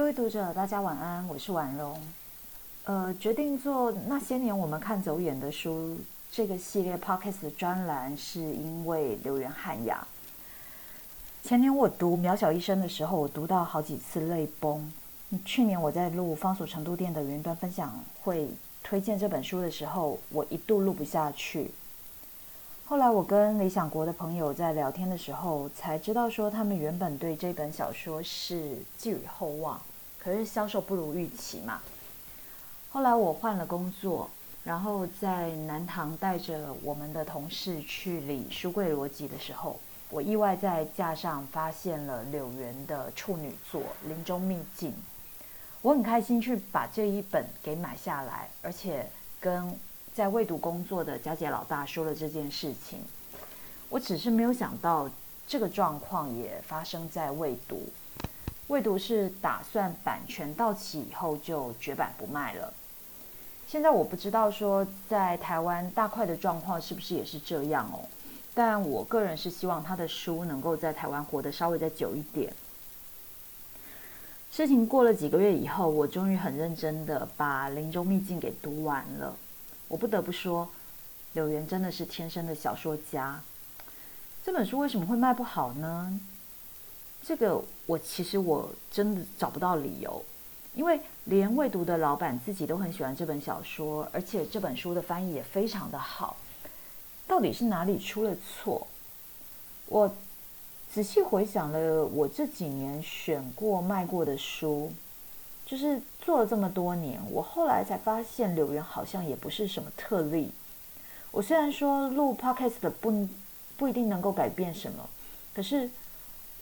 [0.00, 1.94] 各位读者，大家晚安，我是婉容。
[2.84, 5.94] 呃，决定做那些年我们看走眼的书
[6.32, 10.06] 这个系列 podcast 的专栏，是因为留言汉雅。
[11.44, 14.90] 前年我读《渺小一生》的时候，我读到好几次泪崩。
[15.44, 18.48] 去年我在录方所成都店的云端分享会
[18.82, 21.70] 推荐这本书的时候，我一度录不下去。
[22.86, 29.78] 后来我跟理想国的朋友在聊天的时候，才知道说他们原本对这本小说是寄予厚望，
[30.22, 31.80] 可是销售不如预期嘛。
[32.90, 34.30] 后来我换了工作，
[34.64, 44.90] 然后在南唐带着我们的同事去理书柜逻辑的时候，我意外在架上发现了柳原的处女作《林中秘境》，
[45.82, 49.08] 我很开心去把这一本给买下来，而且
[49.40, 49.78] 跟。
[50.12, 52.98] 在未读工作的佳姐老大说了这件事情，
[53.88, 55.08] 我只是没有想到
[55.46, 57.88] 这个状况也发生在未读。
[58.70, 62.72] 未读是打算版权到期以后就绝版不卖了。
[63.66, 68.06] 现在我不知道说在台湾大块的状况是不是也是这样哦，
[68.54, 72.54] 但我个人是希望他的书能够在台湾活得稍微再久一点。
[74.52, 79.34] 事情过了几个月以后，我终于很认真的把《林中秘境》给读完了。
[79.88, 80.70] 我不得不说，
[81.32, 83.40] 柳原真的是天生的小说家。
[84.44, 86.20] 这本书为什么会卖不好呢？
[87.22, 90.24] 这个我其实我真的找不到理由，
[90.74, 96.36] 因为连未读的老板自己都很喜欢这本小说，而且这本书的翻译也非常的好。
[97.26, 98.86] 到底是哪里出了错？
[99.86, 100.14] 我
[100.92, 104.92] 仔细回想了我这几年选过卖过的书。
[105.66, 110.50] 就是做了这么多年，我后来才发现柳原好像也不是什么特例。
[111.30, 113.28] 我虽然说录 podcast 的不
[113.76, 115.08] 不一定能够改变什么，
[115.54, 115.88] 可是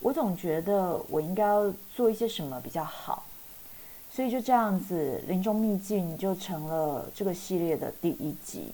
[0.00, 3.24] 我总觉得我应该要做一些什么比较好。
[4.10, 8.72] 所以就这样子，林中秘境就成了这个系列的第一集。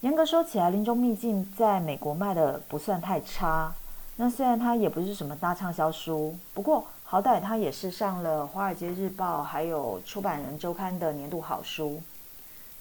[0.00, 3.74] 严格说起来，林中秘境在美国卖的不算太差。
[4.16, 6.86] 那虽然它也不是什么大畅销书，不过。
[7.08, 12.02] 好歹它也是上了《华尔街日报》还有《出版人周刊》的年度好书。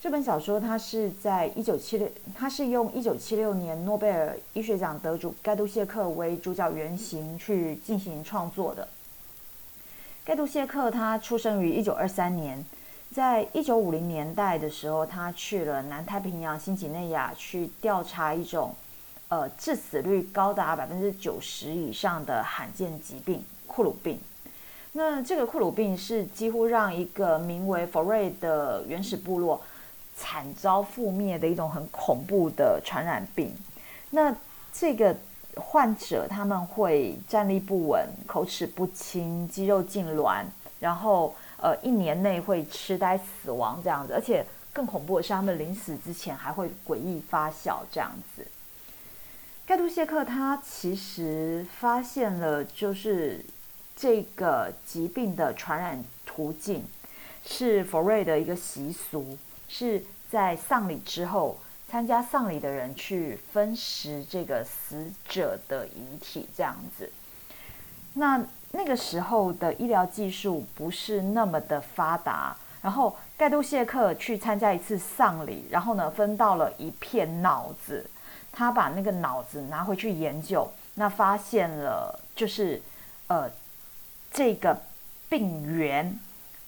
[0.05, 8.87] 这本小说它是在一九七六，它是用一九七六年诺贝尔医学奖得主盖杜谢克为主角原型去进行创作的。
[10.23, 12.63] 盖杜谢克他出生于一九二三年，
[13.11, 18.75] 在一九五零年代的时候，他去了南太平洋新几内亚去调查一种
[19.29, 23.43] 呃致死率高达百分之九十以上的罕见疾病。
[23.65, 24.19] 库鲁病，
[24.91, 29.59] 那这个库鲁病是几乎让一个名为佛瑞的原始部落
[30.15, 33.53] 惨遭覆灭的一种很恐怖的传染病。
[34.11, 34.35] 那
[34.73, 35.15] 这个
[35.55, 40.43] 患者他们会站立不稳、口齿不清、肌肉痉挛，
[40.79, 44.13] 然后呃一年内会痴呆死亡这样子。
[44.13, 48.45] 而且更恐怖的是，他们临死之前还会诡异发笑这样子。
[49.65, 53.43] 盖杜谢克他其实发现了，就是
[53.95, 56.83] 这个疾病的传染途径
[57.45, 59.37] 是佛瑞的一个习俗，
[59.67, 61.57] 是在丧礼之后，
[61.89, 67.11] 参加丧礼的人去分食这个死者的遗体，这样子。
[68.13, 78.09] 那那个时候的医疗技术不是那么的发达，然后盖杜谢克去参加一次丧礼，然后呢，分到了一片脑子。
[78.57, 82.81] 他把那个脑子拿回去研究，那发现了就是，
[83.27, 83.51] 呃，
[84.31, 84.81] 这个
[85.27, 86.17] 病原，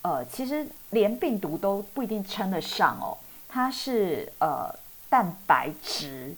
[0.08, 3.18] 呃，其实连病毒都不一定称得上哦，
[3.50, 4.74] 它是呃
[5.10, 6.34] 蛋白质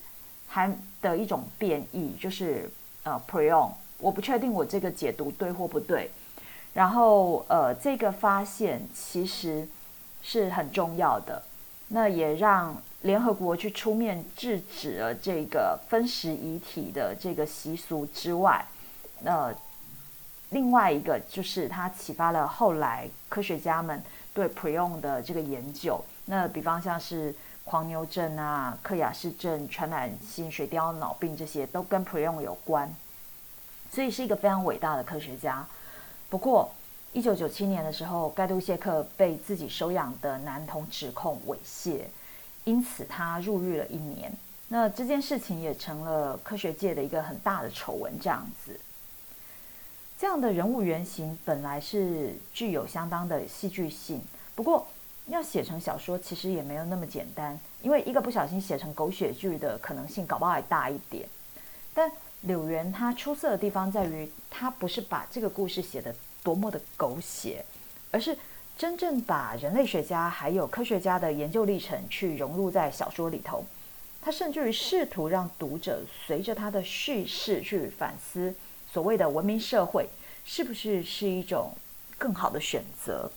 [0.47, 2.67] 含的一种变异，就是
[3.03, 3.69] 呃 prion，
[3.99, 6.09] 我不确定我这个解读对或不对，
[6.73, 9.67] 然后呃这个发现其实
[10.23, 11.43] 是很重要的，
[11.89, 12.75] 那也让。
[13.03, 18.65] 联合国去出面制止了这个分食遗体的这个习俗之外，
[19.21, 19.55] 那
[20.49, 24.01] 另外一个就是它启发了后来科学家们
[24.33, 26.03] 对 prion 的这个研究。
[26.25, 32.91] 那比方像是狂牛症啊、克雅氏症、传染性水貂脑病这些，都跟 prion 有关。
[33.91, 35.65] 所以是一个非常伟大的科学家。
[36.29, 36.71] 不过，
[37.13, 42.01] 一九九七年的时候，盖杜谢克被自己收养的男童指控猥亵。
[42.65, 44.31] 因此，他入狱了一年。
[44.67, 48.13] 那这件事情也成了科学界的一个很大的丑闻。
[48.19, 48.79] 这样子，
[50.19, 54.21] 这样的人物原型本来是具有相当的戏剧性，
[54.53, 54.85] 不过
[55.27, 61.25] 要写成小说其实也没有那么简单，因为一个不小心写成狗血剧的可能性搞不好还大一点。
[61.93, 62.11] 但
[62.41, 66.13] 柳原他出色的地方在于，他不是把这个故事写得。
[66.41, 67.63] 多么的狗血，
[68.11, 68.35] 而是
[68.77, 73.65] 真正把人类学家还有科学家的研究历程去融入在小说里头。
[74.21, 78.55] 他甚至于试图让读者随着他的叙事去反思，
[78.91, 80.09] 所谓的文明社会
[80.43, 81.73] 是不是是一种
[82.17, 83.29] 更好的选择。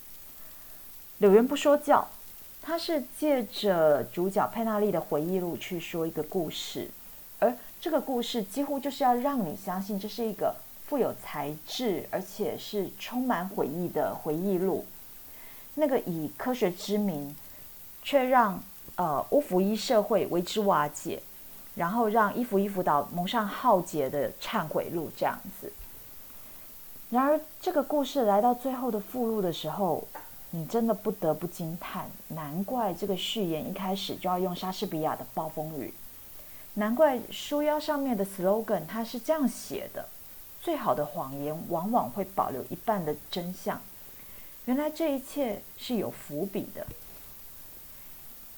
[1.19, 2.09] 柳原不说教，
[2.61, 6.89] 他是借着主角佩纳利的回忆录去说一个故事，
[7.39, 10.57] 而这个故事几乎就是要让你相信这是一个
[10.87, 14.87] 富有才智而且是充满回忆的回忆录。
[15.75, 17.35] 那个以科学之名，
[18.03, 18.63] 却让
[18.97, 21.23] 呃乌福伊社会为之瓦解，
[21.75, 25.73] 然后让伊芙伊福岛蒙上浩劫的忏悔录这样子。
[27.11, 30.07] 然而，这个故事来到最后的附录的时候。
[30.55, 35.95] 你真的不得不惊叹，难怪这个序言一开始就要用莎士比亚的暴风雨，
[36.75, 40.07] 难怪书腰上面的 slogan 它是这样写的：
[40.61, 43.81] 最好的谎言往往会保留一半的真相。
[44.67, 46.87] 原来这一切是有伏笔的。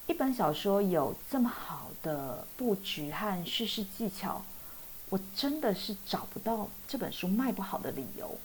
[0.08, 4.40] 一本小说有这么好的布局和叙事技巧，
[5.08, 8.38] 我真的是找不到这本书卖不好的理由。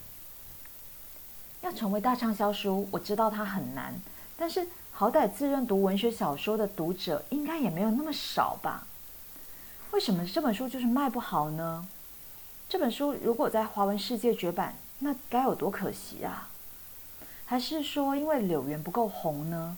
[1.61, 3.93] 要成为大畅销书，我知道它很难，
[4.37, 8.87] 但是好歹自认读文学小说的读者应该也没有那么少吧？
[9.91, 11.87] 为什么这本书就是卖不好呢？
[12.69, 16.49] 这本书如果在华文世界绝版，那该有多可惜啊！
[17.45, 19.77] 还是说因为柳原不够红呢？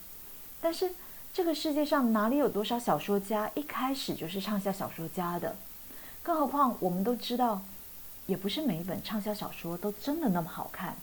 [0.59, 0.91] 但是
[1.33, 5.55] 这个世界上哪里有多少小说家一开始就是畅销小说家的？
[6.21, 7.61] 更何况我们都知道，
[8.25, 10.97] 也不是每一本畅销小说都真的那么好看。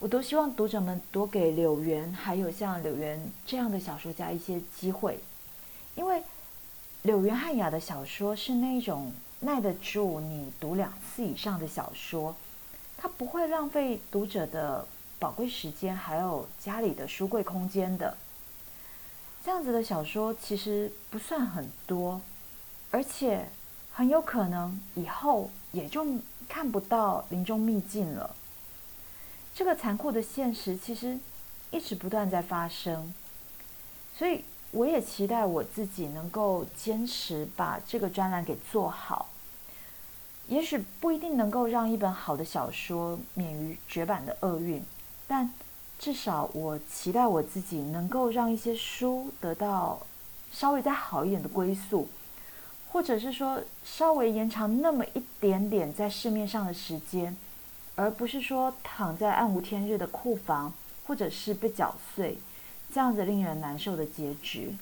[0.00, 5.20] 我都希望读者们多给柳原，还有像柳原这样的小说家一些机会，
[5.94, 6.20] 因为
[7.02, 12.34] 柳原汉雅的小说是那种耐得住你读两次以上的小说，
[12.98, 14.84] 它不会浪费读者的
[15.20, 18.16] 宝贵时间，还有家里的书柜空间的。
[19.44, 22.20] 这样子的小说其实不算很多，
[22.92, 23.48] 而且
[23.92, 26.06] 很有可能以后也就
[26.48, 28.36] 看不到林中秘境了。
[29.52, 31.18] 这个残酷的现实其实
[31.72, 33.12] 一直不断在发生，
[34.16, 39.28] 所以我也期待我自己能够坚持把这个专栏给做好。
[40.46, 44.82] 也许不一定能够让一本好的小说免于绝版的厄运，
[45.26, 45.52] 但
[46.02, 50.04] 至少我期待我自己能够让一些书得到
[50.50, 52.08] 稍微再好一点的归宿，
[52.90, 57.36] 或者是说稍微延长那么一点点在市面上的时间。
[57.94, 60.72] 而不是说躺在暗无天日的库房，
[61.06, 62.36] 或者是被搅碎，
[62.92, 64.74] 这样子令人难受的结局。